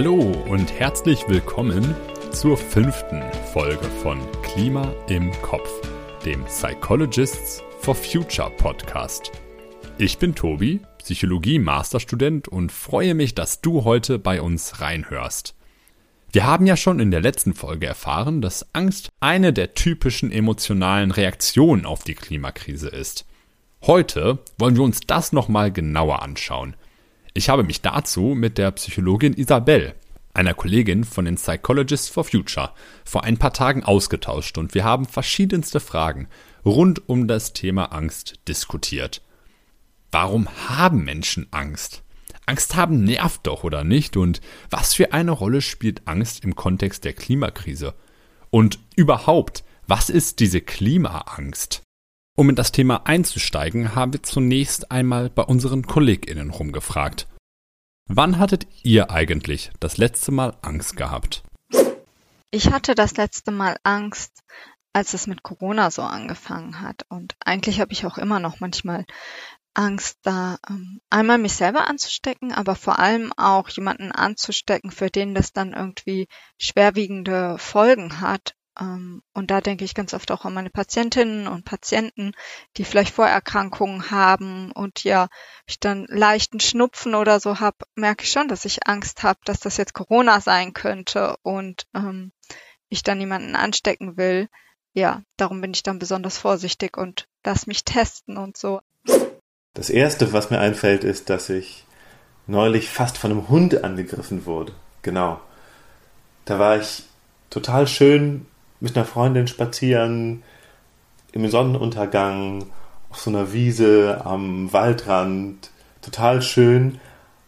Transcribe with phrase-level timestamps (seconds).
[0.00, 1.96] Hallo und herzlich willkommen
[2.30, 3.20] zur fünften
[3.52, 5.68] Folge von Klima im Kopf,
[6.24, 9.32] dem Psychologists for Future Podcast.
[9.98, 15.56] Ich bin Tobi, Psychologie-Masterstudent und freue mich, dass du heute bei uns reinhörst.
[16.30, 21.10] Wir haben ja schon in der letzten Folge erfahren, dass Angst eine der typischen emotionalen
[21.10, 23.26] Reaktionen auf die Klimakrise ist.
[23.82, 26.76] Heute wollen wir uns das nochmal genauer anschauen.
[27.34, 29.94] Ich habe mich dazu mit der Psychologin Isabel,
[30.34, 32.72] einer Kollegin von den Psychologists for Future,
[33.04, 36.28] vor ein paar Tagen ausgetauscht und wir haben verschiedenste Fragen
[36.64, 39.22] rund um das Thema Angst diskutiert.
[40.10, 42.02] Warum haben Menschen Angst?
[42.46, 44.16] Angst haben nervt doch, oder nicht?
[44.16, 44.40] Und
[44.70, 47.94] was für eine Rolle spielt Angst im Kontext der Klimakrise?
[48.50, 51.82] Und überhaupt, was ist diese Klimaangst?
[52.38, 57.26] Um in das Thema einzusteigen, haben wir zunächst einmal bei unseren KollegInnen rumgefragt.
[58.06, 61.42] Wann hattet ihr eigentlich das letzte Mal Angst gehabt?
[62.52, 64.44] Ich hatte das letzte Mal Angst,
[64.92, 67.04] als es mit Corona so angefangen hat.
[67.08, 69.04] Und eigentlich habe ich auch immer noch manchmal
[69.74, 75.34] Angst, da ähm, einmal mich selber anzustecken, aber vor allem auch jemanden anzustecken, für den
[75.34, 78.54] das dann irgendwie schwerwiegende Folgen hat.
[78.80, 82.32] Ähm, und da denke ich ganz oft auch an meine Patientinnen und Patienten,
[82.76, 85.28] die vielleicht Vorerkrankungen haben und ja,
[85.66, 89.60] ich dann leichten Schnupfen oder so habe, merke ich schon, dass ich Angst habe, dass
[89.60, 92.32] das jetzt Corona sein könnte und ähm,
[92.88, 94.48] ich dann jemanden anstecken will.
[94.94, 98.80] Ja, darum bin ich dann besonders vorsichtig und lass mich testen und so.
[99.74, 101.84] Das erste, was mir einfällt, ist, dass ich
[102.46, 104.72] neulich fast von einem Hund angegriffen wurde.
[105.02, 105.40] Genau.
[106.46, 107.04] Da war ich
[107.50, 108.46] total schön
[108.80, 110.42] mit einer Freundin spazieren,
[111.32, 112.66] im Sonnenuntergang,
[113.10, 115.70] auf so einer Wiese am Waldrand.
[116.02, 117.00] Total schön,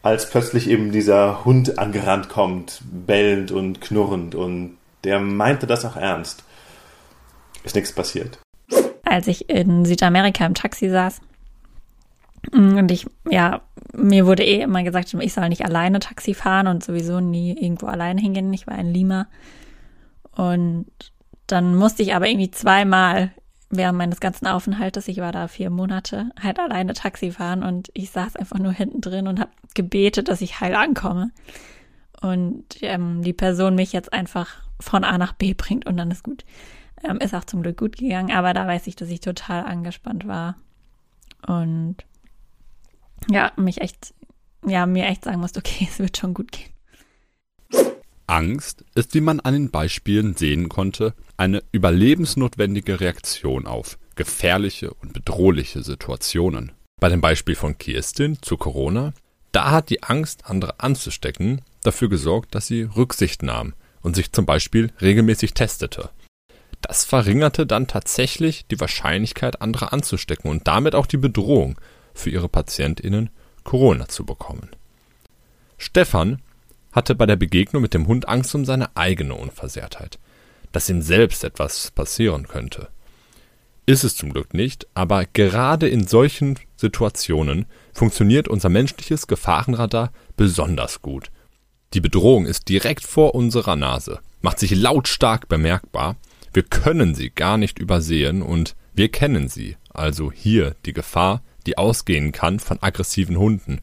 [0.03, 4.35] als plötzlich eben dieser Hund angerannt kommt, bellend und knurrend.
[4.35, 6.45] Und der meinte das auch ernst.
[7.65, 8.39] Ist nichts passiert.
[9.05, 11.21] Als ich in Südamerika im Taxi saß,
[12.53, 13.61] und ich, ja,
[13.95, 17.87] mir wurde eh immer gesagt, ich soll nicht alleine Taxi fahren und sowieso nie irgendwo
[17.87, 18.53] alleine hingehen.
[18.55, 19.27] Ich war in Lima.
[20.35, 20.87] Und
[21.53, 23.33] dann musste ich aber irgendwie zweimal
[23.71, 28.11] während meines ganzen Aufenthaltes, ich war da vier Monate, halt alleine Taxi fahren und ich
[28.11, 31.31] saß einfach nur hinten drin und habe gebetet, dass ich heil ankomme.
[32.21, 36.25] Und ähm, die Person mich jetzt einfach von A nach B bringt und dann ist
[36.25, 36.45] gut.
[37.03, 40.27] Ähm, ist auch zum Glück gut gegangen, aber da weiß ich, dass ich total angespannt
[40.27, 40.57] war.
[41.47, 41.97] Und
[43.31, 44.13] ja, mich echt,
[44.67, 46.71] ja, mir echt sagen musste, okay, es wird schon gut gehen.
[48.31, 55.13] Angst ist, wie man an den Beispielen sehen konnte, eine überlebensnotwendige Reaktion auf gefährliche und
[55.13, 56.71] bedrohliche Situationen.
[57.01, 59.15] Bei dem Beispiel von Kirstin zu Corona,
[59.51, 64.47] da hat die Angst, andere anzustecken, dafür gesorgt, dass sie Rücksicht nahm und sich zum
[64.47, 66.11] Beispiel regelmäßig testete.
[66.83, 71.81] Das verringerte dann tatsächlich die Wahrscheinlichkeit, andere anzustecken und damit auch die Bedrohung
[72.15, 73.31] für ihre PatientInnen
[73.65, 74.71] Corona zu bekommen.
[75.79, 76.41] Stefan
[76.93, 80.19] hatte bei der Begegnung mit dem Hund Angst um seine eigene Unversehrtheit,
[80.73, 82.89] dass ihm selbst etwas passieren könnte.
[83.87, 91.03] Ist es zum Glück nicht, aber gerade in solchen Situationen funktioniert unser menschliches Gefahrenradar besonders
[91.03, 91.31] gut.
[91.93, 96.17] Die Bedrohung ist direkt vor unserer Nase, macht sich lautstark bemerkbar,
[96.53, 101.79] wir können sie gar nicht übersehen und wir kennen sie, also hier die Gefahr, die
[101.79, 103.81] ausgehen kann von aggressiven Hunden.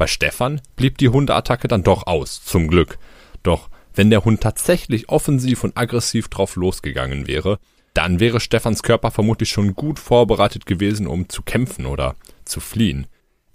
[0.00, 2.96] Bei Stefan blieb die Hundeattacke dann doch aus, zum Glück.
[3.42, 7.58] Doch wenn der Hund tatsächlich offensiv und aggressiv drauf losgegangen wäre,
[7.92, 12.16] dann wäre Stefans Körper vermutlich schon gut vorbereitet gewesen, um zu kämpfen oder
[12.46, 13.08] zu fliehen.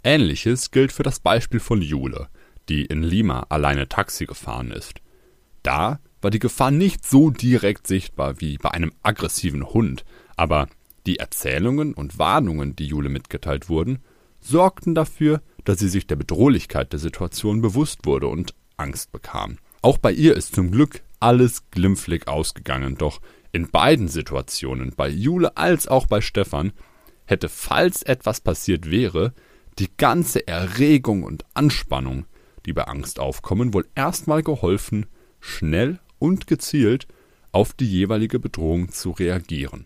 [0.04, 2.28] Ähnliches gilt für das Beispiel von Jule,
[2.70, 5.02] die in Lima alleine Taxi gefahren ist.
[5.64, 10.06] Da war die Gefahr nicht so direkt sichtbar wie bei einem aggressiven Hund,
[10.36, 10.68] aber
[11.08, 14.04] die Erzählungen und Warnungen, die Jule mitgeteilt wurden,
[14.42, 19.58] sorgten dafür, dass sie sich der Bedrohlichkeit der Situation bewusst wurde und Angst bekam.
[19.82, 23.22] Auch bei ihr ist zum Glück alles glimpflich ausgegangen, doch
[23.52, 26.72] in beiden Situationen, bei Jule als auch bei Stefan,
[27.26, 29.34] hätte, falls etwas passiert wäre,
[29.80, 32.26] die ganze Erregung und Anspannung,
[32.66, 35.06] die bei Angst aufkommen, wohl erstmal geholfen,
[35.40, 37.08] schnell und gezielt
[37.52, 39.86] auf die jeweilige Bedrohung zu reagieren.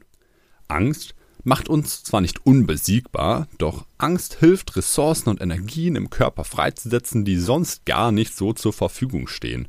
[0.68, 7.26] Angst macht uns zwar nicht unbesiegbar, doch Angst hilft, Ressourcen und Energien im Körper freizusetzen,
[7.26, 9.68] die sonst gar nicht so zur Verfügung stehen.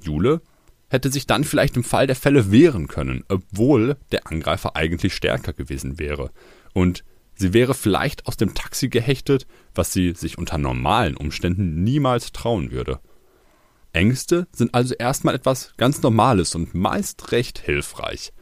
[0.00, 0.40] Jule
[0.88, 5.52] hätte sich dann vielleicht im Fall der Fälle wehren können, obwohl der Angreifer eigentlich stärker
[5.52, 6.30] gewesen wäre.
[6.72, 7.04] Und
[7.34, 12.72] sie wäre vielleicht aus dem Taxi gehechtet, was sie sich unter normalen Umständen niemals trauen
[12.72, 13.00] würde.
[13.92, 18.32] Ängste sind also erstmal etwas ganz Normales und meist recht hilfreich.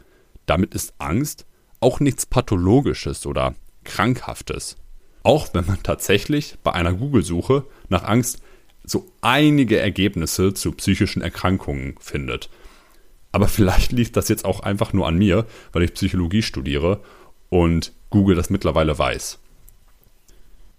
[0.47, 1.47] Damit ist Angst
[1.81, 3.55] auch nichts Pathologisches oder
[3.85, 4.77] Krankhaftes.
[5.23, 8.41] Auch wenn man tatsächlich bei einer Google-Suche nach Angst
[8.85, 12.49] so einige Ergebnisse zu psychischen Erkrankungen findet.
[13.33, 17.03] Aber vielleicht liegt das jetzt auch einfach nur an mir, weil ich Psychologie studiere
[17.51, 19.39] und Google das mittlerweile weiß.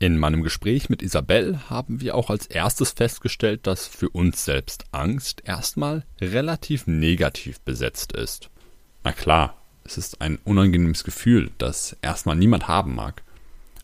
[0.01, 4.85] In meinem Gespräch mit Isabel haben wir auch als erstes festgestellt, dass für uns selbst
[4.91, 8.49] Angst erstmal relativ negativ besetzt ist.
[9.03, 9.58] Na klar,
[9.89, 13.23] es ist ein unangenehmes Gefühl, das erstmal niemand haben mag.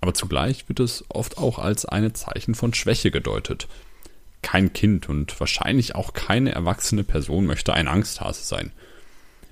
[0.01, 3.67] Aber zugleich wird es oft auch als eine Zeichen von Schwäche gedeutet.
[4.43, 8.71] Kein Kind und wahrscheinlich auch keine erwachsene Person möchte ein Angsthase sein.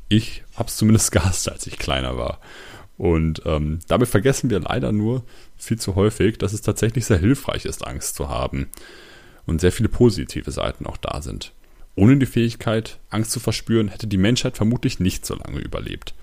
[0.10, 2.40] Ich hab's zumindest gehasst, als ich kleiner war.
[2.98, 5.24] Und ähm, dabei vergessen wir leider nur
[5.58, 8.70] viel zu häufig, dass es tatsächlich sehr hilfreich ist, Angst zu haben.
[9.48, 11.52] Und sehr viele positive Seiten auch da sind.
[11.96, 16.14] Ohne die Fähigkeit, Angst zu verspüren, hätte die Menschheit vermutlich nicht so lange überlebt.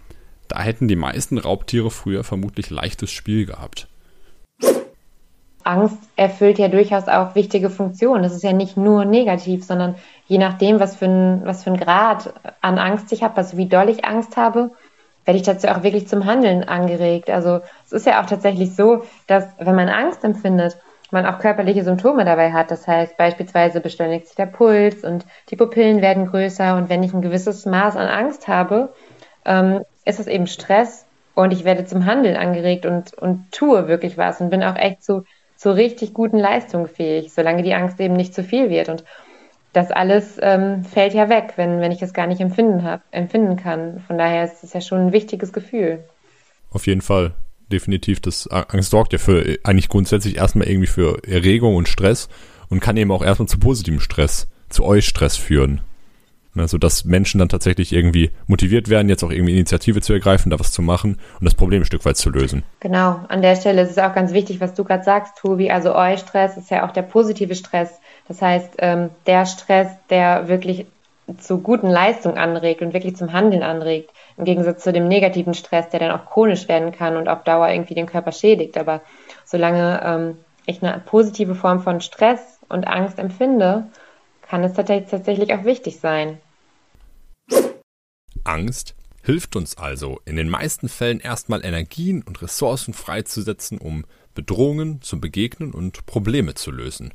[0.50, 3.86] Da hätten die meisten Raubtiere früher vermutlich leichtes Spiel gehabt.
[5.62, 8.24] Angst erfüllt ja durchaus auch wichtige Funktionen.
[8.24, 9.94] Es ist ja nicht nur negativ, sondern
[10.26, 13.68] je nachdem, was für ein, was für ein Grad an Angst ich habe, also wie
[13.68, 14.72] doll ich Angst habe,
[15.24, 17.30] werde ich dazu auch wirklich zum Handeln angeregt.
[17.30, 20.78] Also es ist ja auch tatsächlich so, dass wenn man Angst empfindet,
[21.12, 22.72] man auch körperliche Symptome dabei hat.
[22.72, 26.76] Das heißt, beispielsweise beschleunigt sich der Puls und die Pupillen werden größer.
[26.76, 28.92] Und wenn ich ein gewisses Maß an Angst habe,
[29.44, 34.18] ähm, ist es eben Stress und ich werde zum Handeln angeregt und, und tue wirklich
[34.18, 35.24] was und bin auch echt zu,
[35.56, 38.88] zu richtig guten Leistungen fähig, solange die Angst eben nicht zu viel wird.
[38.88, 39.04] Und
[39.72, 43.56] das alles ähm, fällt ja weg, wenn, wenn ich es gar nicht empfinden, hab, empfinden
[43.56, 44.02] kann.
[44.06, 46.04] Von daher ist es ja schon ein wichtiges Gefühl.
[46.70, 47.32] Auf jeden Fall.
[47.70, 48.20] Definitiv.
[48.20, 52.28] Das Angst sorgt ja für eigentlich grundsätzlich erstmal irgendwie für Erregung und Stress
[52.68, 55.80] und kann eben auch erstmal zu positivem Stress, zu euch Stress führen.
[56.56, 60.58] Also, dass Menschen dann tatsächlich irgendwie motiviert werden, jetzt auch irgendwie Initiative zu ergreifen, da
[60.58, 62.64] was zu machen und das Problem ein Stück weit zu lösen.
[62.80, 65.70] Genau, an der Stelle ist es auch ganz wichtig, was du gerade sagst, Tobi.
[65.70, 68.00] Also, Eu-Stress ist ja auch der positive Stress.
[68.26, 70.86] Das heißt, ähm, der Stress, der wirklich
[71.38, 75.88] zu guten Leistungen anregt und wirklich zum Handeln anregt, im Gegensatz zu dem negativen Stress,
[75.90, 78.76] der dann auch chronisch werden kann und auf Dauer irgendwie den Körper schädigt.
[78.78, 79.00] Aber
[79.44, 83.86] solange ähm, ich eine positive Form von Stress und Angst empfinde,
[84.50, 86.38] kann es tatsächlich auch wichtig sein.
[88.42, 94.04] Angst hilft uns also in den meisten Fällen erstmal Energien und Ressourcen freizusetzen, um
[94.34, 97.14] Bedrohungen zu begegnen und Probleme zu lösen.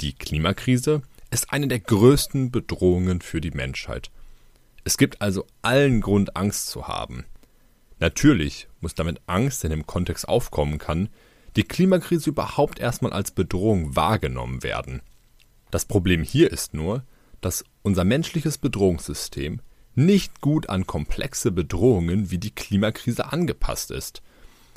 [0.00, 4.10] Die Klimakrise ist eine der größten Bedrohungen für die Menschheit.
[4.82, 7.26] Es gibt also allen Grund, Angst zu haben.
[8.00, 11.10] Natürlich muss damit Angst in dem Kontext aufkommen kann,
[11.54, 15.00] die Klimakrise überhaupt erstmal als Bedrohung wahrgenommen werden.
[15.70, 17.04] Das Problem hier ist nur,
[17.40, 19.60] dass unser menschliches Bedrohungssystem
[19.94, 24.22] nicht gut an komplexe Bedrohungen wie die Klimakrise angepasst ist.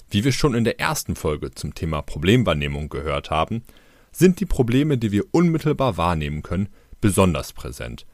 [0.10, 3.64] Wie wir schon in der ersten Folge zum Thema Problemwahrnehmung gehört haben,
[4.12, 6.70] sind die Probleme, die wir unmittelbar wahrnehmen können,
[7.02, 8.06] besonders präsent.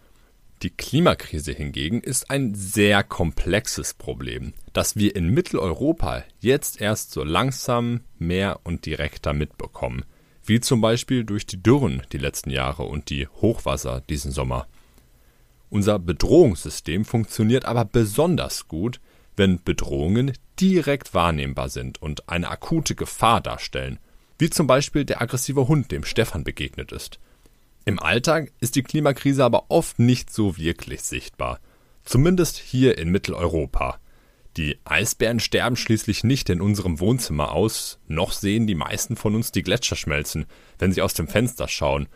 [0.62, 7.24] Die Klimakrise hingegen ist ein sehr komplexes Problem, das wir in Mitteleuropa jetzt erst so
[7.24, 10.04] langsam mehr und direkter mitbekommen
[10.50, 14.68] wie zum Beispiel durch die Dürren die letzten Jahre und die Hochwasser diesen Sommer.
[15.70, 19.00] Unser Bedrohungssystem funktioniert aber besonders gut,
[19.38, 24.00] wenn Bedrohungen direkt wahrnehmbar sind und eine akute Gefahr darstellen,
[24.40, 27.20] wie zum Beispiel der aggressive Hund, dem Stefan begegnet ist.
[27.86, 31.60] Im Alltag ist die Klimakrise aber oft nicht so wirklich sichtbar,
[32.04, 34.00] zumindest hier in Mitteleuropa.
[34.60, 39.54] Die Eisbären sterben schließlich nicht in unserem Wohnzimmer aus, noch sehen die meisten von uns
[39.54, 40.48] die Gletscher schmelzen,
[40.80, 42.10] wenn sie aus dem Fenster schauen.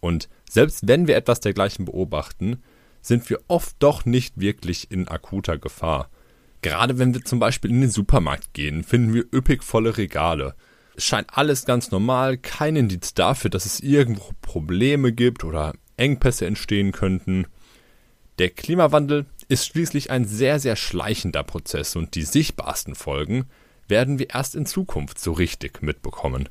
[0.00, 2.62] Und selbst wenn wir etwas dergleichen beobachten,
[3.02, 6.08] sind wir oft doch nicht wirklich in akuter Gefahr.
[6.62, 10.54] Gerade wenn wir zum Beispiel in den Supermarkt gehen, finden wir üppig volle Regale.
[10.96, 16.46] Es scheint alles ganz normal, kein Indiz dafür, dass es irgendwo Probleme gibt oder Engpässe
[16.46, 17.44] entstehen könnten.
[18.38, 23.46] Der Klimawandel ist schließlich ein sehr, sehr schleichender Prozess und die sichtbarsten Folgen
[23.88, 26.48] werden wir erst in Zukunft so richtig mitbekommen.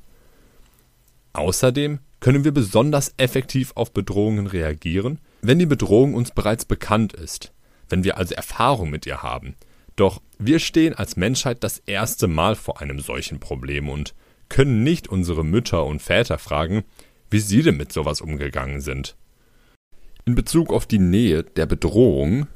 [1.31, 7.53] Außerdem können wir besonders effektiv auf Bedrohungen reagieren, wenn die Bedrohung uns bereits bekannt ist,
[7.87, 9.55] wenn wir also Erfahrung mit ihr haben.
[9.95, 14.13] Doch wir stehen als Menschheit das erste Mal vor einem solchen Problem und
[14.49, 16.83] können nicht unsere Mütter und Väter fragen,
[17.29, 19.15] wie sie denn mit sowas umgegangen sind.
[20.25, 22.47] In Bezug auf die Nähe der Bedrohung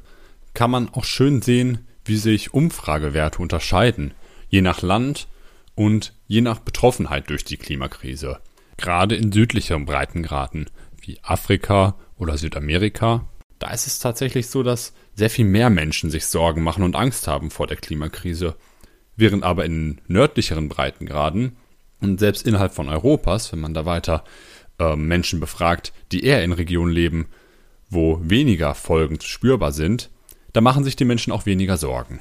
[0.54, 4.14] kann man auch schön sehen, wie sich Umfragewerte unterscheiden,
[4.48, 5.28] je nach Land
[5.74, 8.38] und je nach Betroffenheit durch die Klimakrise.
[8.76, 10.70] Gerade in südlicheren Breitengraden
[11.00, 16.26] wie Afrika oder Südamerika, da ist es tatsächlich so, dass sehr viel mehr Menschen sich
[16.26, 18.56] Sorgen machen und Angst haben vor der Klimakrise,
[19.16, 21.56] während aber in nördlicheren Breitengraden
[22.00, 24.24] und selbst innerhalb von Europas, wenn man da weiter
[24.78, 27.26] äh, Menschen befragt, die eher in Regionen leben,
[27.88, 30.10] wo weniger Folgen spürbar sind,
[30.54, 32.20] da machen sich die Menschen auch weniger Sorgen.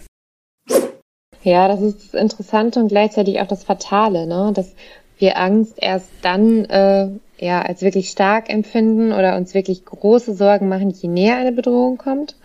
[1.44, 4.52] Ja, das ist das Interessante und gleichzeitig auch das Fatale, ne?
[4.54, 4.74] dass
[5.18, 10.68] wir Angst erst dann äh, ja als wirklich stark empfinden oder uns wirklich große Sorgen
[10.68, 12.36] machen, je näher eine Bedrohung kommt.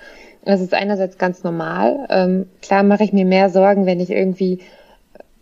[0.44, 2.06] Das ist einerseits ganz normal.
[2.10, 4.60] Ähm, klar mache ich mir mehr Sorgen, wenn ich irgendwie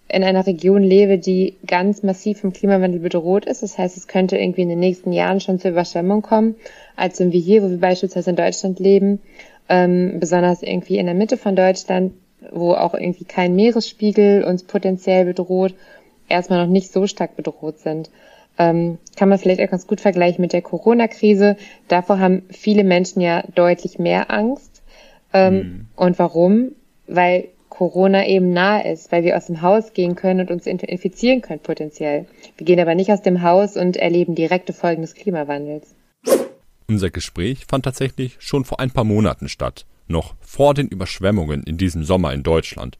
[0.08, 3.62] in einer Region lebe, die ganz massiv vom Klimawandel bedroht ist.
[3.62, 6.54] Das heißt, es könnte irgendwie in den nächsten Jahren schon zur Überschwemmung kommen,
[6.94, 9.20] als wenn wir hier, wo wir beispielsweise in Deutschland leben,
[9.68, 12.12] ähm, besonders irgendwie in der Mitte von Deutschland,
[12.52, 15.74] wo auch irgendwie kein Meeresspiegel uns potenziell bedroht,
[16.28, 18.10] erstmal noch nicht so stark bedroht sind.
[18.58, 21.56] Ähm, kann man vielleicht auch ganz gut vergleichen mit der Corona-Krise.
[21.88, 24.82] Davor haben viele Menschen ja deutlich mehr Angst.
[25.34, 25.86] Ähm, mhm.
[25.96, 26.72] Und warum?
[27.06, 31.42] Weil Corona eben nahe ist, weil wir aus dem Haus gehen können und uns infizieren
[31.42, 32.24] können potenziell.
[32.56, 35.94] Wir gehen aber nicht aus dem Haus und erleben direkte Folgen des Klimawandels.
[36.88, 41.78] Unser Gespräch fand tatsächlich schon vor ein paar Monaten statt, noch vor den Überschwemmungen in
[41.78, 42.98] diesem Sommer in Deutschland.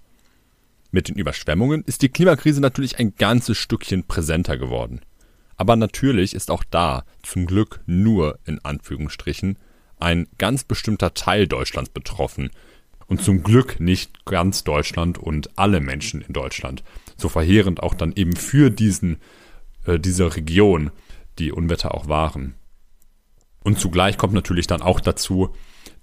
[0.91, 5.01] Mit den Überschwemmungen ist die Klimakrise natürlich ein ganzes Stückchen präsenter geworden.
[5.57, 9.59] Aber natürlich ist auch da zum Glück nur in Anführungsstrichen
[9.99, 12.51] ein ganz bestimmter Teil Deutschlands betroffen,
[13.07, 16.83] und zum Glück nicht ganz Deutschland und alle Menschen in Deutschland.
[17.17, 19.19] So verheerend auch dann eben für diesen,
[19.87, 20.91] äh, diese Region
[21.39, 22.55] die Unwetter auch waren.
[23.67, 25.53] Und zugleich kommt natürlich dann auch dazu,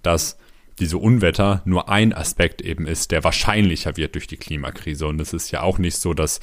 [0.01, 0.37] dass
[0.79, 5.07] diese Unwetter nur ein Aspekt eben ist, der wahrscheinlicher wird durch die Klimakrise.
[5.07, 6.41] Und es ist ja auch nicht so, dass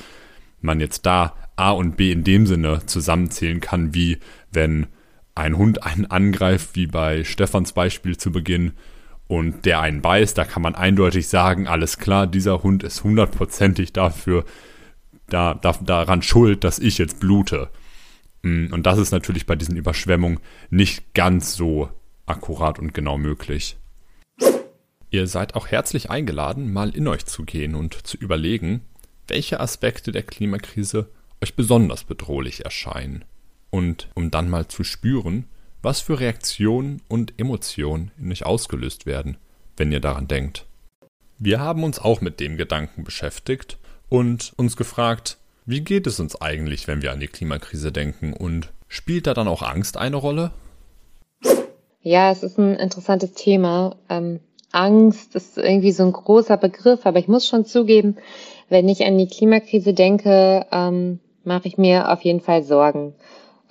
[0.62, 4.17] man jetzt da A und B in dem Sinne zusammenzählen kann, wie
[4.50, 4.87] wenn
[5.35, 8.73] ein Hund einen angreift, wie bei Stefans Beispiel zu Beginn,
[9.27, 13.93] und der einen beißt, da kann man eindeutig sagen, alles klar, dieser Hund ist hundertprozentig
[13.93, 14.47] dafür,
[15.29, 17.69] da, da, daran schuld, dass ich jetzt blute.
[18.42, 21.90] Mm, und das ist natürlich bei diesen Überschwemmungen nicht ganz so
[22.26, 23.76] akkurat und genau möglich.
[25.11, 28.82] Ihr seid auch herzlich eingeladen, mal in euch zu gehen und zu überlegen,
[29.26, 31.11] welche Aspekte der Klimakrise
[31.42, 33.25] euch besonders bedrohlich erscheinen.
[33.70, 35.47] Und um dann mal zu spüren,
[35.82, 39.37] was für Reaktionen und Emotionen in euch ausgelöst werden,
[39.76, 40.66] wenn ihr daran denkt.
[41.38, 43.78] Wir haben uns auch mit dem Gedanken beschäftigt
[44.09, 45.38] und uns gefragt,
[45.71, 49.49] wie geht es uns eigentlich, wenn wir an die Klimakrise denken und spielt da dann
[49.49, 50.50] auch Angst eine Rolle?
[52.03, 53.97] Ja, es ist ein interessantes Thema.
[54.09, 54.41] Ähm,
[54.73, 58.17] Angst ist irgendwie so ein großer Begriff, aber ich muss schon zugeben,
[58.69, 63.15] wenn ich an die Klimakrise denke, ähm, mache ich mir auf jeden Fall Sorgen.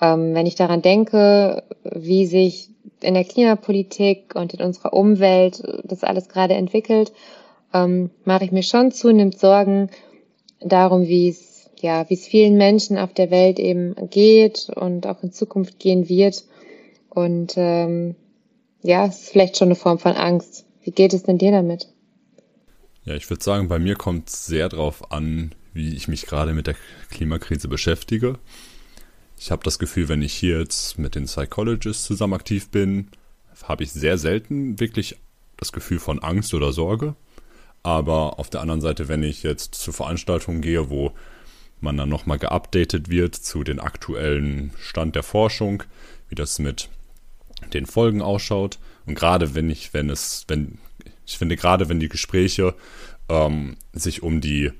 [0.02, 2.70] Ähm, wenn ich daran denke, wie sich
[3.02, 7.12] in der Klimapolitik und in unserer Umwelt das alles gerade entwickelt,
[7.74, 9.90] ähm, mache ich mir schon zunehmend Sorgen
[10.62, 11.49] darum, wie es
[11.82, 16.10] ja, wie es vielen Menschen auf der Welt eben geht und auch in Zukunft gehen
[16.10, 16.44] wird.
[17.10, 18.16] Und ähm,
[18.82, 20.66] ja, es ist vielleicht schon eine Form von Angst.
[20.84, 21.88] Wie geht es denn dir damit?
[23.06, 26.54] Ja, ich würde sagen, bei mir kommt es sehr darauf an, wie ich mich gerade
[26.54, 26.76] mit der
[27.10, 28.38] Klimakrise beschäftige.
[29.38, 33.08] Ich habe das Gefühl, wenn ich hier jetzt mit den Psychologists zusammen aktiv bin,
[33.64, 35.18] habe ich sehr selten wirklich
[35.58, 37.16] das Gefühl von Angst oder Sorge.
[37.84, 41.12] Aber auf der anderen Seite, wenn ich jetzt zu Veranstaltungen gehe, wo
[41.82, 45.84] man dann nochmal geupdatet wird zu den aktuellen Stand der Forschung,
[46.28, 46.90] wie das mit
[47.74, 48.80] den Folgen ausschaut.
[49.06, 50.78] Und gerade wenn ich, wenn es, wenn,
[51.26, 52.76] ich finde gerade, wenn die Gespräche
[53.30, 54.72] ähm, sich um die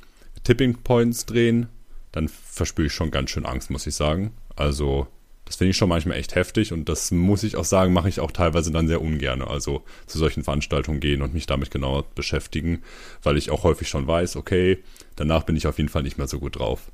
[0.44, 1.68] Tipping Points drehen,
[2.12, 4.34] dann verspüre ich schon ganz schön Angst, muss ich sagen.
[4.56, 5.08] Also
[5.50, 8.20] das finde ich schon manchmal echt heftig und das muss ich auch sagen, mache ich
[8.20, 9.42] auch teilweise dann sehr ungern.
[9.42, 12.84] Also zu solchen Veranstaltungen gehen und mich damit genauer beschäftigen,
[13.24, 14.78] weil ich auch häufig schon weiß, okay,
[15.16, 16.92] danach bin ich auf jeden Fall nicht mehr so gut drauf.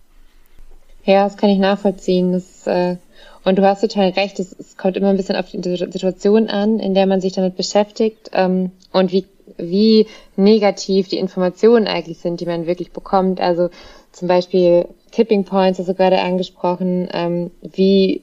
[1.03, 2.31] Ja, das kann ich nachvollziehen.
[2.31, 2.95] Das, äh,
[3.43, 6.93] und du hast total recht, es, kommt immer ein bisschen auf die Situation an, in
[6.93, 9.25] der man sich damit beschäftigt ähm, und wie,
[9.57, 10.07] wie
[10.37, 13.41] negativ die Informationen eigentlich sind, die man wirklich bekommt.
[13.41, 13.69] Also
[14.13, 17.09] zum Beispiel Tipping Points du gerade angesprochen.
[17.11, 18.21] Ähm, wie,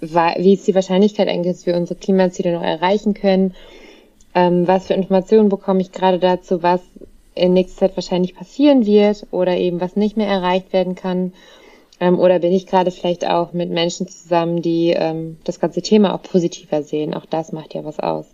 [0.00, 3.54] wie ist die Wahrscheinlichkeit eigentlich, dass wir unsere Klimaziele noch erreichen können?
[4.34, 6.82] Ähm, was für Informationen bekomme ich gerade dazu, was
[7.34, 11.32] in nächster Zeit wahrscheinlich passieren wird oder eben was nicht mehr erreicht werden kann?
[12.00, 16.14] Ähm, oder bin ich gerade vielleicht auch mit Menschen zusammen, die ähm, das ganze Thema
[16.14, 17.14] auch positiver sehen?
[17.14, 18.26] Auch das macht ja was aus.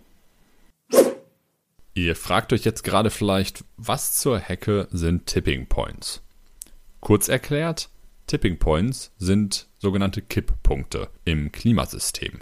[1.95, 6.23] Ihr fragt euch jetzt gerade vielleicht, was zur Hecke sind Tipping Points?
[7.01, 7.91] Kurz erklärt,
[8.27, 12.41] Tipping Points sind sogenannte Kipppunkte im Klimasystem.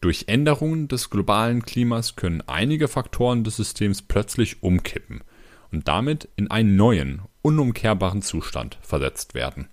[0.00, 5.24] Durch Änderungen des globalen Klimas können einige Faktoren des Systems plötzlich umkippen
[5.72, 9.68] und damit in einen neuen, unumkehrbaren Zustand versetzt werden.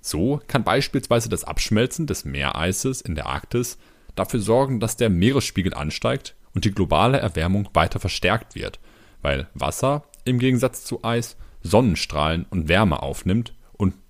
[0.00, 3.78] So kann beispielsweise das Abschmelzen des Meereises in der Arktis
[4.14, 8.78] dafür sorgen, dass der Meeresspiegel ansteigt und die globale Erwärmung weiter verstärkt wird,
[9.22, 13.54] weil Wasser im Gegensatz zu Eis Sonnenstrahlen und Wärme aufnimmt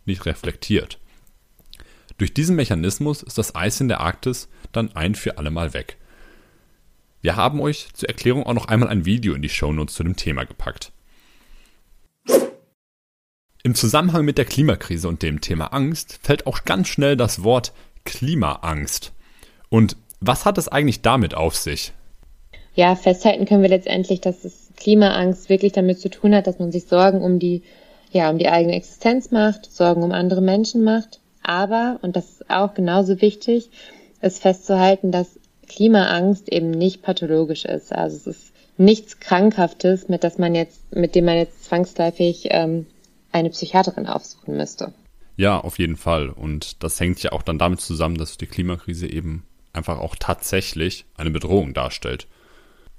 [0.07, 0.99] nicht reflektiert.
[2.19, 5.97] Durch diesen Mechanismus ist das Eis in der Arktis dann ein für allemal weg.
[7.21, 10.17] Wir haben euch zur Erklärung auch noch einmal ein Video in die Shownotes zu dem
[10.17, 10.93] Thema gepackt.
[13.63, 17.73] Im Zusammenhang mit der Klimakrise und dem Thema Angst fällt auch ganz schnell das Wort
[18.05, 19.13] Klimaangst.
[19.69, 21.93] Und was hat es eigentlich damit auf sich?
[22.75, 26.71] Ja, festhalten können wir letztendlich, dass es Klimaangst wirklich damit zu tun hat, dass man
[26.71, 27.63] sich Sorgen um die,
[28.17, 31.21] ja, um die eigene Existenz macht, Sorgen um andere Menschen macht.
[31.43, 33.71] Aber, und das ist auch genauso wichtig,
[34.21, 37.93] ist festzuhalten, dass Klimaangst eben nicht pathologisch ist.
[37.93, 42.87] Also es ist nichts Krankhaftes, mit das man jetzt, mit dem man jetzt zwangsläufig ähm,
[43.33, 44.93] eine Psychiaterin aufsuchen müsste.
[45.37, 46.31] Ja, auf jeden Fall.
[46.31, 51.05] Und das hängt ja auch dann damit zusammen, dass die Klimakrise eben einfach auch tatsächlich
[51.17, 52.27] eine Bedrohung darstellt.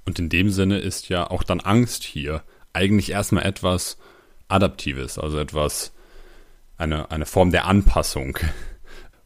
[0.06, 3.98] Und in dem Sinne ist ja auch dann Angst hier eigentlich erstmal etwas
[4.48, 5.92] Adaptives, also etwas,
[6.76, 8.38] eine, eine Form der Anpassung.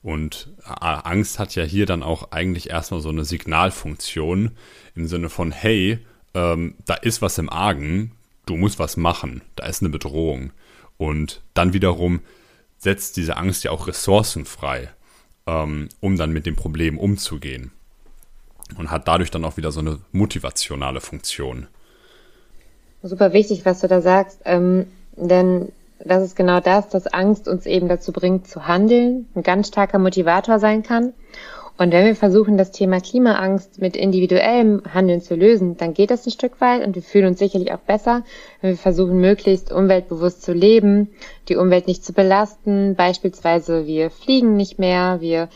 [0.02, 4.50] Und Angst hat ja hier dann auch eigentlich erstmal so eine Signalfunktion
[4.96, 5.98] im Sinne von, hey,
[6.34, 8.12] ähm, da ist was im Argen,
[8.46, 10.52] du musst was machen, da ist eine Bedrohung.
[10.98, 12.20] Und dann wiederum
[12.78, 14.90] setzt diese Angst ja auch Ressourcen frei,
[15.46, 17.70] ähm, um dann mit dem Problem umzugehen.
[18.76, 21.68] Und hat dadurch dann auch wieder so eine motivationale Funktion.
[23.02, 24.86] Super wichtig, was du da sagst, ähm,
[25.16, 25.72] denn
[26.04, 29.98] das ist genau das, dass Angst uns eben dazu bringt zu handeln, ein ganz starker
[29.98, 31.12] Motivator sein kann.
[31.78, 36.26] Und wenn wir versuchen, das Thema Klimaangst mit individuellem Handeln zu lösen, dann geht das
[36.26, 38.24] ein Stück weit und wir fühlen uns sicherlich auch besser,
[38.60, 41.08] wenn wir versuchen, möglichst umweltbewusst zu leben,
[41.48, 42.94] die Umwelt nicht zu belasten.
[42.94, 45.48] Beispielsweise wir fliegen nicht mehr, wir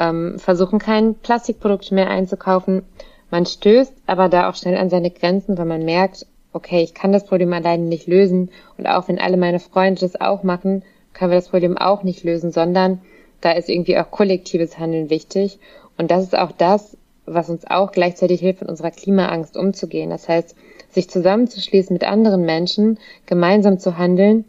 [0.00, 2.82] ähm, versuchen kein Plastikprodukt mehr einzukaufen.
[3.30, 7.12] Man stößt aber da auch schnell an seine Grenzen, weil man merkt, okay, ich kann
[7.12, 10.82] das Problem alleine nicht lösen und auch wenn alle meine Freunde das auch machen,
[11.12, 13.00] können wir das Problem auch nicht lösen, sondern
[13.40, 15.58] da ist irgendwie auch kollektives Handeln wichtig.
[15.96, 20.10] Und das ist auch das, was uns auch gleichzeitig hilft, mit unserer Klimaangst umzugehen.
[20.10, 20.54] Das heißt,
[20.90, 24.44] sich zusammenzuschließen mit anderen Menschen, gemeinsam zu handeln,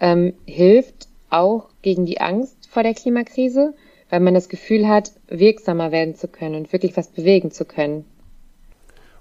[0.00, 3.74] ähm, hilft auch gegen die Angst vor der Klimakrise,
[4.10, 8.04] weil man das Gefühl hat, wirksamer werden zu können und wirklich was bewegen zu können.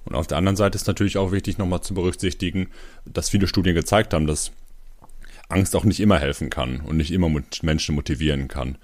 [0.05, 2.69] Und auf der anderen Seite ist natürlich auch wichtig, nochmal zu berücksichtigen,
[3.05, 4.51] dass viele Studien gezeigt haben, dass
[5.49, 7.29] Angst auch nicht immer helfen kann und nicht immer
[7.61, 8.77] Menschen motivieren kann.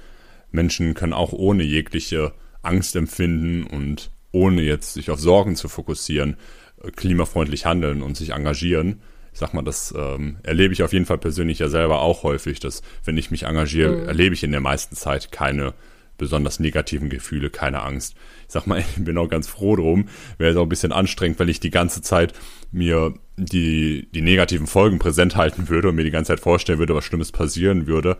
[0.51, 6.38] Menschen können auch ohne jegliche Angst empfinden und ohne jetzt sich auf Sorgen zu fokussieren,
[6.84, 9.01] äh, klimafreundlich handeln und sich engagieren.
[9.34, 12.60] Ich sag mal, das ähm, erlebe ich auf jeden Fall persönlich ja selber auch häufig,
[12.60, 14.08] dass wenn ich mich engagiere, mhm.
[14.08, 15.73] erlebe ich in der meisten Zeit keine
[16.17, 18.15] besonders negativen Gefühle, keine Angst.
[18.47, 20.10] Ich sag mal, ich bin auch ganz froh drum.
[20.38, 22.34] Wäre es auch ein bisschen anstrengend, wenn ich die ganze Zeit
[22.71, 26.95] mir die, die negativen Folgen präsent halten würde und mir die ganze Zeit vorstellen würde,
[26.95, 28.17] was Schlimmes passieren würde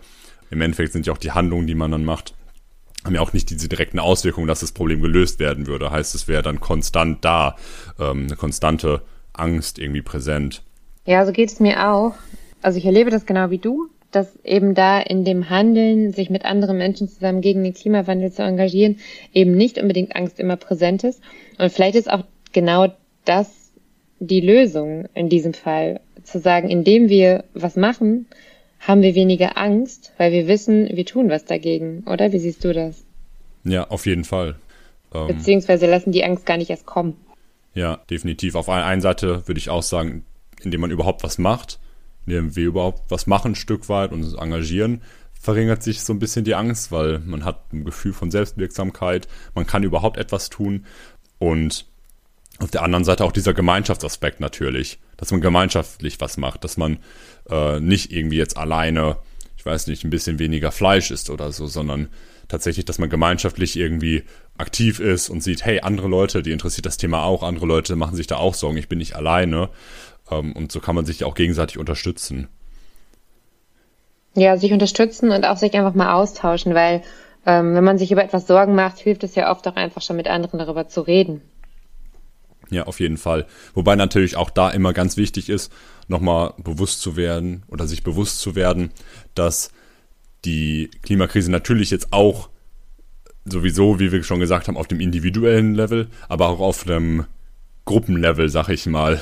[0.50, 2.34] im Endeffekt sind ja auch die Handlungen, die man dann macht,
[3.04, 5.92] haben ja auch nicht diese direkten Auswirkungen, dass das Problem gelöst werden würde.
[5.92, 7.56] Heißt, es wäre dann konstant da,
[8.00, 9.02] ähm, eine konstante
[9.34, 10.64] Angst irgendwie präsent.
[11.06, 12.16] Ja, so geht es mir auch.
[12.62, 16.44] Also ich erlebe das genau wie du, dass eben da in dem Handeln, sich mit
[16.44, 18.98] anderen Menschen zusammen gegen den Klimawandel zu engagieren,
[19.32, 21.22] eben nicht unbedingt Angst immer präsent ist.
[21.60, 22.88] Und vielleicht ist auch genau
[23.26, 23.72] das
[24.20, 28.26] die Lösung in diesem Fall, zu sagen, indem wir was machen,
[28.80, 32.32] haben wir weniger Angst, weil wir wissen, wir tun was dagegen, oder?
[32.32, 33.06] Wie siehst du das?
[33.64, 34.56] Ja, auf jeden Fall.
[35.14, 37.16] Ähm, Beziehungsweise lassen die Angst gar nicht erst kommen.
[37.76, 38.56] Ja, definitiv.
[38.56, 40.26] Auf der einen Seite würde ich auch sagen,
[40.64, 41.80] indem man überhaupt was macht,
[42.28, 45.02] wir überhaupt was machen, ein Stück weit und engagieren,
[45.40, 49.66] verringert sich so ein bisschen die Angst, weil man hat ein Gefühl von Selbstwirksamkeit, man
[49.66, 50.86] kann überhaupt etwas tun
[51.40, 51.86] und
[52.60, 56.98] auf der anderen Seite auch dieser Gemeinschaftsaspekt natürlich, dass man gemeinschaftlich was macht, dass man
[57.50, 59.18] äh, nicht irgendwie jetzt alleine,
[59.58, 62.08] ich weiß nicht, ein bisschen weniger Fleisch isst oder so, sondern
[62.48, 64.24] tatsächlich, dass man gemeinschaftlich irgendwie
[64.58, 68.16] aktiv ist und sieht, hey, andere Leute, die interessiert das Thema auch, andere Leute machen
[68.16, 69.70] sich da auch Sorgen, ich bin nicht alleine.
[70.32, 72.48] Ähm, und so kann man sich auch gegenseitig unterstützen.
[74.36, 77.02] Ja, sich unterstützen und auch sich einfach mal austauschen, weil
[77.46, 80.16] ähm, wenn man sich über etwas Sorgen macht, hilft es ja oft auch einfach schon
[80.16, 81.42] mit anderen darüber zu reden.
[82.70, 83.46] Ja, auf jeden Fall.
[83.74, 85.72] Wobei natürlich auch da immer ganz wichtig ist,
[86.08, 88.92] nochmal bewusst zu werden oder sich bewusst zu werden,
[89.36, 89.72] dass
[90.46, 92.50] die Klimakrise natürlich jetzt auch
[93.46, 97.26] sowieso, wie wir schon gesagt haben, auf dem individuellen Level, aber auch auf dem
[97.88, 99.20] Gruppenlevel, sag ich mal,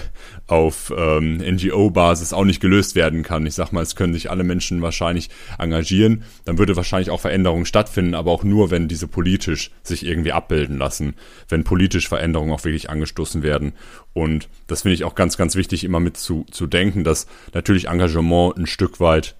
[0.47, 3.45] auf ähm, NGO-Basis auch nicht gelöst werden kann.
[3.45, 7.65] Ich sag mal, es können sich alle Menschen wahrscheinlich engagieren, dann würde wahrscheinlich auch Veränderungen
[7.65, 11.13] stattfinden, aber auch nur, wenn diese politisch sich irgendwie abbilden lassen,
[11.47, 13.71] wenn politisch Veränderungen auch wirklich angestoßen werden.
[14.13, 17.87] Und das finde ich auch ganz, ganz wichtig, immer mit zu, zu denken, dass natürlich
[17.87, 19.35] Engagement ein Stück weit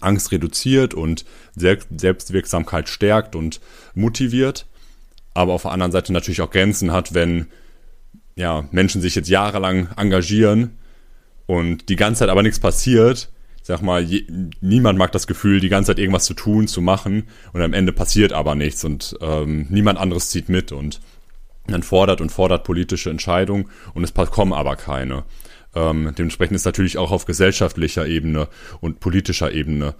[0.00, 1.24] Angst reduziert und
[1.54, 3.60] Selbstwirksamkeit stärkt und
[3.94, 4.66] motiviert,
[5.34, 7.46] aber auf der anderen Seite natürlich auch Grenzen hat, wenn
[8.38, 10.78] ja, Menschen sich jetzt jahrelang engagieren
[11.46, 13.30] und die ganze Zeit aber nichts passiert,
[13.62, 14.26] sag mal, je,
[14.60, 17.92] niemand mag das Gefühl, die ganze Zeit irgendwas zu tun, zu machen und am Ende
[17.92, 21.00] passiert aber nichts und ähm, niemand anderes zieht mit und
[21.66, 25.24] dann fordert und fordert politische Entscheidungen und es kommen aber keine.
[25.74, 28.48] Ähm, dementsprechend ist natürlich auch auf gesellschaftlicher Ebene
[28.80, 29.96] und politischer Ebene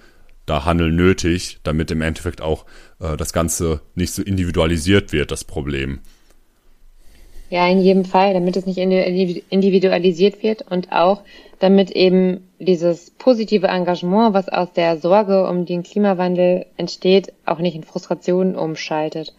[0.46, 2.66] da Handeln nötig, damit im Endeffekt auch
[3.00, 6.00] äh, das Ganze nicht so individualisiert wird, das Problem.
[7.50, 11.22] Ja, in jedem Fall, damit es nicht individualisiert wird und auch
[11.58, 17.74] damit eben dieses positive Engagement, was aus der Sorge um den Klimawandel entsteht, auch nicht
[17.74, 19.34] in Frustration umschaltet.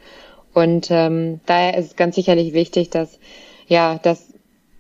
[0.54, 3.20] Und ähm, daher ist es ganz sicherlich wichtig, dass
[3.68, 4.34] ja, dass,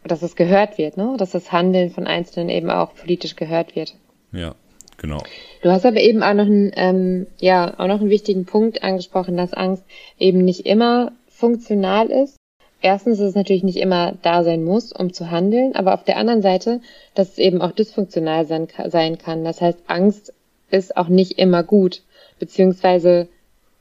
[0.03, 1.15] dass es gehört wird, ne?
[1.17, 3.93] dass das Handeln von Einzelnen eben auch politisch gehört wird.
[4.31, 4.55] Ja,
[4.97, 5.19] genau.
[5.61, 9.37] Du hast aber eben auch noch einen, ähm, ja, auch noch einen wichtigen Punkt angesprochen,
[9.37, 9.83] dass Angst
[10.17, 12.38] eben nicht immer funktional ist
[12.81, 16.17] erstens, dass es natürlich nicht immer da sein muss, um zu handeln, aber auf der
[16.17, 16.81] anderen Seite,
[17.15, 19.43] dass es eben auch dysfunktional sein, sein kann.
[19.43, 20.33] Das heißt, Angst
[20.71, 22.03] ist auch nicht immer gut,
[22.39, 23.27] beziehungsweise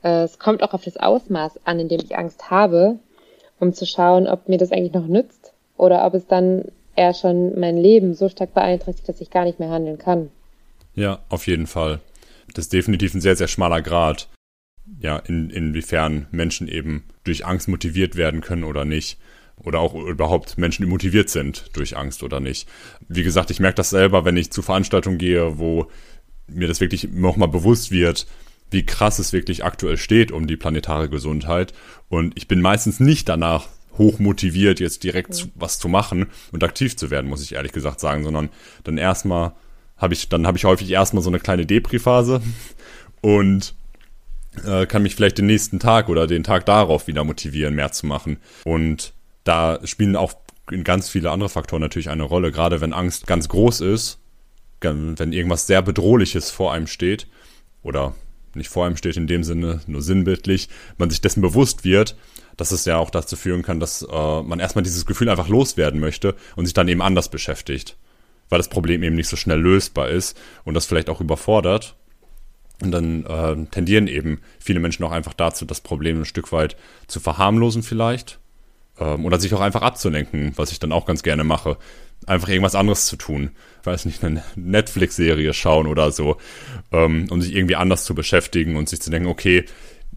[0.03, 2.99] äh, es kommt auch auf das Ausmaß an, in dem ich Angst habe,
[3.59, 7.59] um zu schauen, ob mir das eigentlich noch nützt oder ob es dann eher schon
[7.59, 10.29] mein Leben so stark beeinträchtigt, dass ich gar nicht mehr handeln kann.
[10.95, 11.99] Ja, auf jeden Fall.
[12.53, 14.27] Das ist definitiv ein sehr, sehr schmaler Grad
[14.99, 19.17] ja, in, inwiefern Menschen eben durch Angst motiviert werden können oder nicht.
[19.57, 22.67] Oder auch überhaupt Menschen motiviert sind durch Angst oder nicht.
[23.09, 25.89] Wie gesagt, ich merke das selber, wenn ich zu Veranstaltungen gehe, wo
[26.47, 28.25] mir das wirklich nochmal bewusst wird,
[28.71, 31.73] wie krass es wirklich aktuell steht um die planetare Gesundheit.
[32.07, 36.63] Und ich bin meistens nicht danach hoch motiviert, jetzt direkt zu, was zu machen und
[36.63, 38.49] aktiv zu werden, muss ich ehrlich gesagt sagen, sondern
[38.83, 39.51] dann erstmal
[39.97, 42.41] habe ich, dann habe ich häufig erstmal so eine kleine Depri-Phase
[43.21, 43.75] und
[44.65, 48.05] äh, kann mich vielleicht den nächsten Tag oder den Tag darauf wieder motivieren, mehr zu
[48.05, 48.37] machen.
[48.63, 50.33] Und da spielen auch
[50.83, 54.19] ganz viele andere Faktoren natürlich eine Rolle, gerade wenn Angst ganz groß ist,
[54.81, 57.27] wenn irgendwas sehr Bedrohliches vor einem steht
[57.81, 58.13] oder
[58.53, 62.15] nicht vor einem steht in dem Sinne, nur sinnbildlich, man sich dessen bewusst wird,
[62.57, 65.99] dass es ja auch dazu führen kann, dass äh, man erstmal dieses Gefühl einfach loswerden
[65.99, 67.97] möchte und sich dann eben anders beschäftigt,
[68.49, 71.95] weil das Problem eben nicht so schnell lösbar ist und das vielleicht auch überfordert
[72.81, 76.77] und dann äh, tendieren eben viele Menschen auch einfach dazu, das Problem ein Stück weit
[77.07, 78.39] zu verharmlosen vielleicht.
[78.99, 81.77] Ähm, oder sich auch einfach abzulenken, was ich dann auch ganz gerne mache.
[82.25, 83.51] Einfach irgendwas anderes zu tun.
[83.81, 86.37] Ich weiß nicht, eine Netflix-Serie schauen oder so.
[86.91, 89.65] Ähm, um sich irgendwie anders zu beschäftigen und sich zu denken, okay,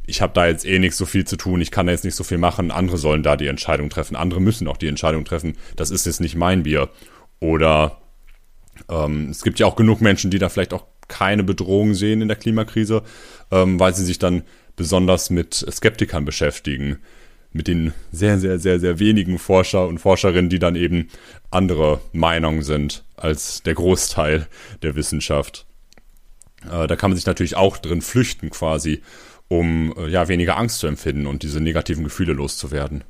[0.06, 2.16] ich habe da jetzt eh nicht so viel zu tun, ich kann da jetzt nicht
[2.16, 5.56] so viel machen, andere sollen da die Entscheidung treffen, andere müssen auch die Entscheidung treffen,
[5.76, 6.88] das ist jetzt nicht mein Bier.
[7.38, 8.00] Oder
[8.88, 12.28] ähm, es gibt ja auch genug Menschen, die da vielleicht auch keine Bedrohung sehen in
[12.28, 13.02] der Klimakrise,
[13.50, 14.42] ähm, weil sie sich dann
[14.76, 16.98] besonders mit Skeptikern beschäftigen.
[17.52, 21.08] Mit den sehr, sehr, sehr, sehr wenigen Forscher und Forscherinnen, die dann eben
[21.50, 24.46] andere Meinungen sind als der Großteil
[24.82, 25.66] der Wissenschaft.
[26.64, 29.02] Äh, da kann man sich natürlich auch drin flüchten quasi,
[29.48, 33.04] um äh, ja weniger Angst zu empfinden und diese negativen Gefühle loszuwerden.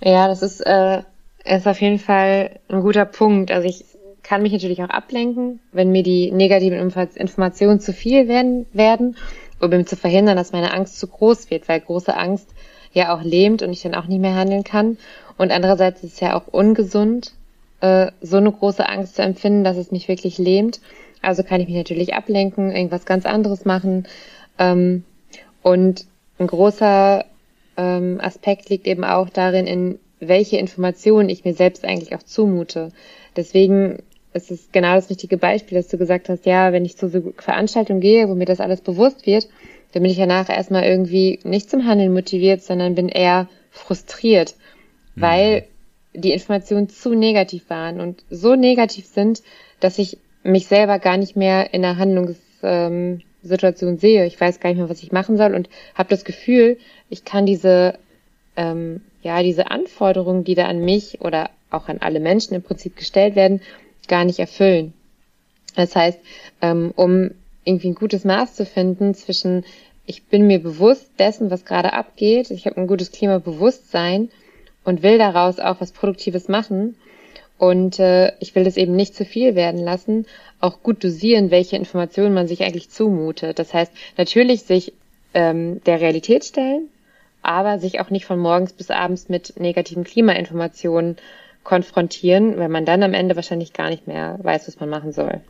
[0.00, 1.02] Ja, das ist, äh,
[1.44, 3.50] ist auf jeden Fall ein guter Punkt.
[3.50, 3.84] Also ich
[4.24, 9.16] kann mich natürlich auch ablenken, wenn mir die negativen Informationen zu viel werden, werden
[9.64, 12.48] um eben zu verhindern, dass meine Angst zu groß wird, weil große Angst
[12.92, 14.98] ja auch lähmt und ich dann auch nicht mehr handeln kann.
[15.36, 17.32] Und andererseits ist es ja auch ungesund,
[17.80, 20.80] äh, so eine große Angst zu empfinden, dass es mich wirklich lähmt.
[21.22, 24.06] Also kann ich mich natürlich ablenken, irgendwas ganz anderes machen.
[24.58, 25.04] Ähm,
[25.62, 26.06] und
[26.38, 27.24] ein großer
[27.76, 32.90] ähm, Aspekt liegt eben auch darin, in welche Informationen ich mir selbst eigentlich auch zumute.
[33.36, 33.98] Deswegen
[34.34, 37.32] es ist genau das richtige Beispiel, dass du gesagt hast, ja, wenn ich zu so
[37.38, 39.48] Veranstaltungen gehe, wo mir das alles bewusst wird,
[39.92, 44.56] dann bin ich danach erstmal irgendwie nicht zum Handeln motiviert, sondern bin eher frustriert,
[45.14, 45.20] mhm.
[45.20, 45.64] weil
[46.12, 49.42] die Informationen zu negativ waren und so negativ sind,
[49.78, 54.26] dass ich mich selber gar nicht mehr in der Handlungssituation sehe.
[54.26, 56.76] Ich weiß gar nicht mehr, was ich machen soll und habe das Gefühl,
[57.08, 57.98] ich kann diese
[58.56, 62.96] ähm, ja diese Anforderungen, die da an mich oder auch an alle Menschen im Prinzip
[62.96, 63.60] gestellt werden,
[64.08, 64.92] gar nicht erfüllen.
[65.76, 66.18] Das heißt,
[66.62, 67.30] ähm, um
[67.64, 69.64] irgendwie ein gutes Maß zu finden zwischen
[70.06, 72.50] ich bin mir bewusst dessen, was gerade abgeht.
[72.50, 74.30] Ich habe ein gutes Klimabewusstsein
[74.84, 76.96] und will daraus auch was Produktives machen.
[77.56, 80.26] Und äh, ich will das eben nicht zu viel werden lassen,
[80.60, 83.58] auch gut dosieren, welche Informationen man sich eigentlich zumutet.
[83.58, 84.92] Das heißt, natürlich sich
[85.32, 86.88] ähm, der Realität stellen,
[87.42, 91.16] aber sich auch nicht von morgens bis abends mit negativen Klimainformationen
[91.64, 95.40] konfrontieren, weil man dann am Ende wahrscheinlich gar nicht mehr weiß, was man machen soll.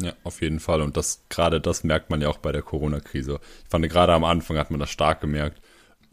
[0.00, 0.80] Ja, auf jeden Fall.
[0.80, 3.40] Und das gerade das merkt man ja auch bei der Corona-Krise.
[3.64, 5.60] Ich fand gerade am Anfang hat man das stark gemerkt.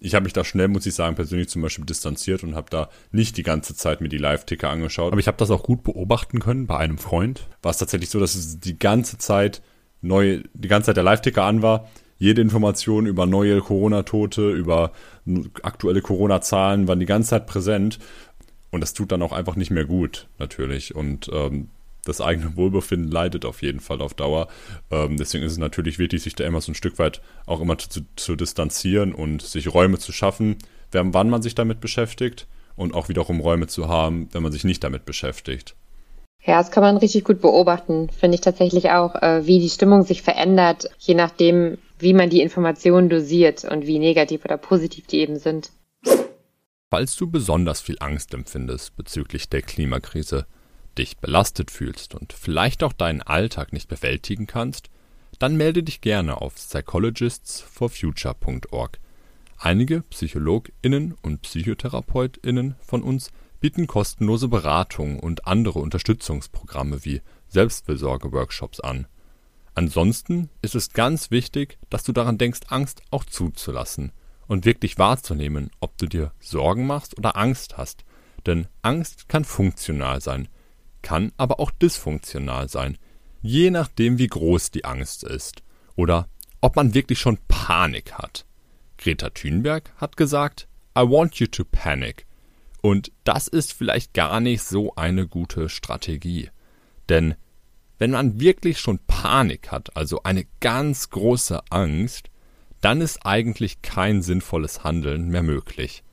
[0.03, 2.89] Ich habe mich da schnell, muss ich sagen, persönlich zum Beispiel distanziert und habe da
[3.11, 5.11] nicht die ganze Zeit mir die Live-Ticker angeschaut.
[5.11, 7.47] Aber ich habe das auch gut beobachten können bei einem Freund.
[7.61, 9.61] War es tatsächlich so, dass es die ganze Zeit
[10.01, 11.87] neu, die ganze Zeit der Live-Ticker an war.
[12.17, 14.91] Jede Information über neue Corona-Tote, über
[15.63, 17.99] aktuelle Corona-Zahlen waren die ganze Zeit präsent.
[18.71, 20.95] Und das tut dann auch einfach nicht mehr gut, natürlich.
[20.95, 21.69] Und ähm,
[22.05, 24.47] das eigene Wohlbefinden leidet auf jeden Fall auf Dauer.
[24.89, 27.77] Ähm, deswegen ist es natürlich wichtig, sich da immer so ein Stück weit auch immer
[27.77, 30.57] zu, zu distanzieren und sich Räume zu schaffen,
[30.91, 34.83] wann man sich damit beschäftigt und auch wiederum Räume zu haben, wenn man sich nicht
[34.83, 35.75] damit beschäftigt.
[36.43, 40.01] Ja, das kann man richtig gut beobachten, finde ich tatsächlich auch, äh, wie die Stimmung
[40.01, 45.19] sich verändert, je nachdem, wie man die Informationen dosiert und wie negativ oder positiv die
[45.19, 45.71] eben sind.
[46.93, 50.45] Falls du besonders viel Angst empfindest bezüglich der Klimakrise,
[50.97, 54.89] dich belastet fühlst und vielleicht auch deinen Alltag nicht bewältigen kannst,
[55.39, 58.99] dann melde dich gerne auf psychologistsforfuture.org.
[59.57, 69.07] Einige PsychologInnen und PsychotherapeutInnen von uns bieten kostenlose Beratung und andere Unterstützungsprogramme wie Selbstfürsorge-Workshops an.
[69.75, 74.11] Ansonsten ist es ganz wichtig, dass du daran denkst, Angst auch zuzulassen
[74.51, 78.03] und wirklich wahrzunehmen, ob du dir Sorgen machst oder Angst hast.
[78.45, 80.49] Denn Angst kann funktional sein,
[81.01, 82.97] kann aber auch dysfunktional sein,
[83.41, 85.63] je nachdem wie groß die Angst ist
[85.95, 86.27] oder
[86.59, 88.45] ob man wirklich schon Panik hat.
[88.97, 92.25] Greta Thunberg hat gesagt, I want you to panic.
[92.81, 96.49] Und das ist vielleicht gar nicht so eine gute Strategie.
[97.07, 97.35] Denn
[97.99, 102.30] wenn man wirklich schon Panik hat, also eine ganz große Angst,
[102.81, 106.03] dann ist eigentlich kein sinnvolles Handeln mehr möglich.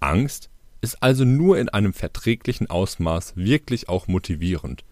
[0.00, 4.84] Angst ist also nur in einem verträglichen Ausmaß wirklich auch motivierend.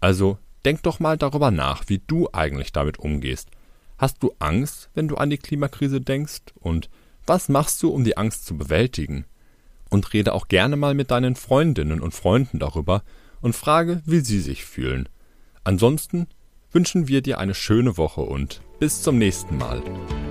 [0.00, 3.48] Also denk doch mal darüber nach, wie du eigentlich damit umgehst.
[3.96, 6.42] Hast du Angst, wenn du an die Klimakrise denkst?
[6.54, 6.90] Und
[7.26, 9.24] was machst du, um die Angst zu bewältigen?
[9.88, 13.02] Und rede auch gerne mal mit deinen Freundinnen und Freunden darüber
[13.40, 15.08] und frage, wie sie sich fühlen.
[15.64, 16.28] Ansonsten
[16.72, 19.82] wünschen wir dir eine schöne Woche und bis zum nächsten Mal.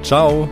[0.02, 0.50] Ciao!